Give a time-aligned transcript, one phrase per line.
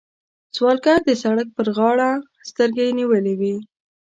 [0.55, 2.09] سوالګر د سړک پر غاړه
[2.49, 3.55] سترګې نیولې وي